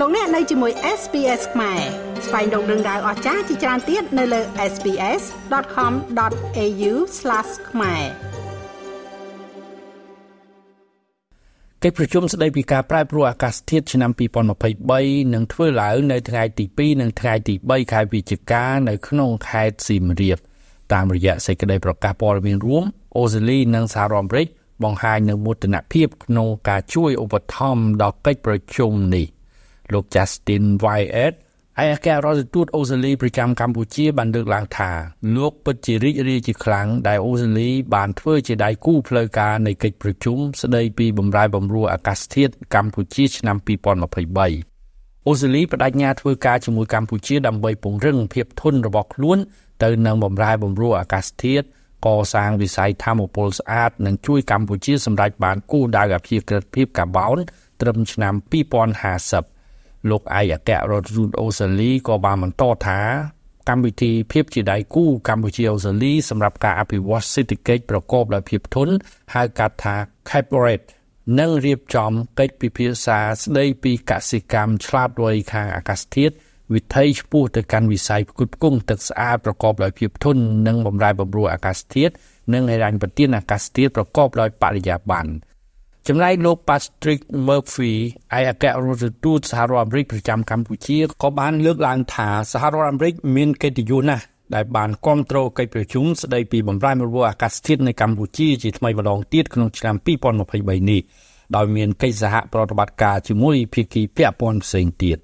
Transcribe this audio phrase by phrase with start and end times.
[0.00, 1.80] លោកអ្នកនៅជាមួយ SPS ខ្មែរ
[2.26, 4.40] ស្វែងរកដឹងដៅអស្ចារ្យជាច្រើនទៀតនៅលើ
[4.72, 6.92] SPS.com.au/
[7.70, 8.04] ខ្មែរ
[11.82, 14.10] កិច្ចប្រជុំស្តីពីការប្រែប្រួលអាកាសធាតុឆ្នាំ
[14.72, 20.38] 2023នឹងធ្វើឡើងនៅថ្ងៃទី2និងថ្ងៃទី3ខែវិច្ឆិកានៅក្នុងខេត្តសៀមរាប
[20.92, 22.84] តាមរយៈសេចក្តីប្រកាសព័ត៌មានរួម
[23.16, 24.46] អូស្ត្រាលីនិងសហរដ្ឋអាមេរិក
[24.82, 29.37] បង្ហាញនូវមោទនភាពក្នុងការជួយឧបត្ថម្ភដល់កិច្ចប្រជុំនេះ
[29.92, 31.34] លោក Justin Wyatt
[31.82, 34.90] ឯកអគ្គរដ្ឋទូតអូស្ត្រាលីប្រចាំកម្ពុជាបានលើកឡើងថា
[35.36, 49.38] លោកពិតជារីករាយជាខ្លាំងដែលអូស្ត្រាលីបានធ្វើជាដៃគូផ្លូវការនៃកិច្ចប្រជុំស្តីពីបម្រែបម្រួលអាកាសធាតុកម្ពុជាឆ្នាំ2023អូស្ត្រាលីបដិញ្ញាធ្វើការជាមួយកម្ពុជាដើម្បីពង្រឹងភាពធន់របស់ខ្លួន
[49.84, 51.66] ទៅនឹងបម្រែបម្រួលអាកាសធាតុ
[52.06, 57.38] កសាងវិស័យធម្មពលស្អាតនិងជួយកម្ពុជាសម្រេចបានគោលដៅអភិក្រិតភាពកាបូន
[57.80, 59.57] ត្រឹមឆ្នាំ2050
[60.10, 63.00] លោកឯកអគ្គរដ្ឋទូតអូស្ត្រាលីក៏បានបន្តថា
[63.68, 68.94] កម្មវិធីភាពជាដៃគូកម្ពុជាអូស្ត្រាលីសម្រាប់ការអភិវឌ្ឍសេដ្ឋកិច្ចប្រកបដោយភាពធន់
[69.34, 69.94] ហៅកាត់ថា
[70.28, 70.86] Corporate
[71.38, 76.34] និងរៀបចំកិច្ចពិភាក្សាស្ដីពីកសិកម្មឆ្លាតវៃខាងអាកាសធាតុ
[76.74, 82.12] វិថីឆ្ពោះទៅកាន់វិស័យផ្គត់ផ្គង់ទឹកស្អាតប្រកបដោយភាពធន់និងបម្រែបម្រួលអាកាសធាតុ
[82.54, 85.30] និងហិរញ្ញប្បទានអាកាសធាតុប្រកបដោយបរិយាបន្ន
[86.10, 87.92] ចំណែកលោក Patrick Murphy
[88.38, 101.00] ឯកអគ្គរដ្ឋទូតសហរដ្ឋអាមេរិកប្រចាំកម្ពុជាក៏បានលើកឡើងថាសហរដ្ឋអាមេរិកមានកិត្តិយសណាស់ដែលបានគ្រប់គ្រងកិច្ចប្រជុំស្ដីពីបម្រែបម្រួលអាកាសធាតុនៅកម្ពុជាជាថ្មីម្ដងទៀតក្នុងឆ្នាំ2023នេះ
[101.56, 105.18] ដោយមានកិច្ចសហប្រតិបត្តិការជាមួយភាគីពាក់ព័ន្ធផ្សេងទៀត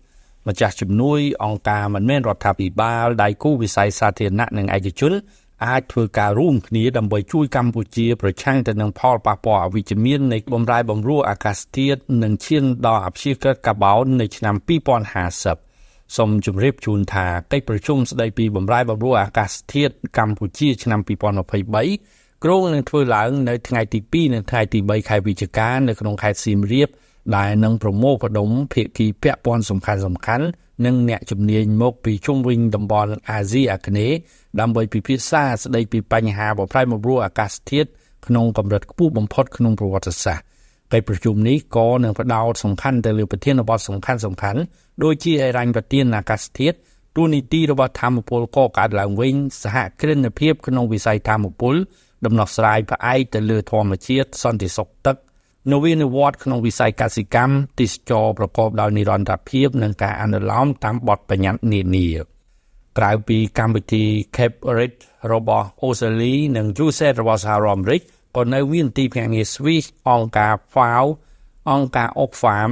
[0.49, 5.13] ម្ចាស់ជំនួយអង្គការមិនមែនរដ្ឋាភិបាលដៃគូវិស័យសាធារណៈនិងឯកជន
[5.67, 14.55] អាចធ្វើការរួមគ្នាដើម្បីជួយកម្ពុជាប្រឆាំងទៅនឹងផលប៉ះពាល់អវិជ្ជមាននៃបំរែបំរួលអាកាសធាតុនិងឈានដល់អព្យាក្រឹតកាបូននៅឆ្នាំ
[15.37, 26.89] 2050សូមជម្រាបជូនថាកិច្ចប្រជុំស្តីពីបំរែបំរួលអាកាសធាតុកម្ពុជាឆ្នាំ2023គ្រោងនឹងធ្វើឡើងនៅថ្ងៃទី2និងថ្ងៃទី3ខែវិច្ឆិកានៅក្នុងខេត្តសៀមរាប
[27.37, 30.37] ដែលនឹងប្រមូលផ្ដុំភាគីពាក់ព័ន្ធសំខាន់សំខា
[30.75, 34.17] ន់និងអ្នកជំនាញមកពីជុំវិញតំបន់អាស៊ីអាគ្នេយ៍
[34.61, 37.89] ដើម្បីពិភាក្សាស្ដីពីបញ្ហាបំផ្លាញបំរួលអាកាសធាតុ
[38.27, 40.45] ក្នុងកម្រិតខ្ពស់បំផុតក្នុងប្រវត្តិសាស្ត្រ
[40.93, 44.61] កិច្ចប្រជុំនេះក៏នឹងផ្ដោតសំខាន់ទៅលើប្រធានបទសំខាន់សំខាន់
[45.03, 46.77] ដូចជាអរញ្ញប្រទានអាកាសធាតុ
[47.17, 51.75] ទូនីតិរបស់ធម្មពលកកើតឡើងវិញសហគ្រិនភាពក្នុងវិស័យធម្មពល
[52.25, 55.17] ដំណោះស្រាយផ្អែកទៅលើធម្មជាតិសន្តិសុខទឹក
[55.73, 62.09] នវានុវត្តក្នុងវិស័យកសិកម្មទេសចរប្រកបដោយនិរន្តរភាពនិងការអនុលោមតាមបទបញ្ញត្តិនានា
[62.99, 64.05] ក្រៅពីកម្មវិធី
[64.37, 64.95] Cape Red
[65.33, 68.01] របស់អូស្ត្រាលីនិង USAID របស់សហរដ្ឋអាមេរិក
[68.37, 71.03] ក៏នៅមានទីភ្នាក់ងារ Swiss អង្គការ FAO
[71.71, 72.71] អង្គការ Oxfam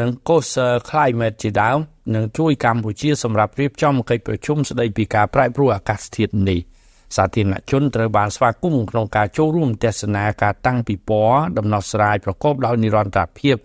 [0.00, 1.78] និង Coastal Climate ជាដើម
[2.14, 6.60] នឹងជួយកម្ពុជាសម្រាប់រៀបចំកិច្ចប្រជុំស្តីពីការប្រែប្រួលអាកាសធាតុនេះ។
[7.16, 13.56] សាធារណជនត្រូវបានស្វាគមន៍ក្នុងការចូលរួមទស្សនាការតាំងពិព័រណ៍ដំណោះស្រាយប្រកបដោយនិរន្តរភាព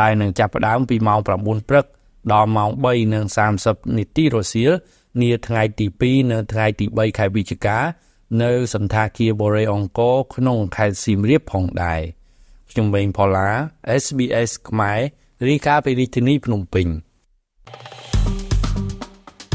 [0.00, 1.84] ដែលនឹងចាប់ផ្ដើមពីម៉ោង9ព្រឹក
[2.32, 2.70] ដល់ម៉ោង
[3.34, 4.72] 3:30នាទីរសៀល
[5.22, 7.78] នាថ្ងៃទី2និងថ្ងៃទី3ខែវិច្ឆិកា
[8.42, 12.00] នៅសន្តាគារបូរេអង្គរក្នុងខេត្តសៀមរាបផងដែរ
[12.70, 13.48] ខ្ញុំវេងផល្លា
[14.02, 15.00] SBS ខ្មែរ
[15.46, 16.86] រីកាពីរាជធានីភ្នំពេញ